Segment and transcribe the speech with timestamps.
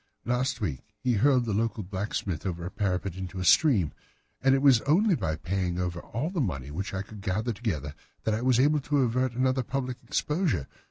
[0.25, 3.91] "Last week he hurled the local blacksmith over a parapet into a stream,
[4.41, 7.93] and it was only by paying over all the money which I could gather together
[8.23, 10.67] that I was able to avert another public exposure.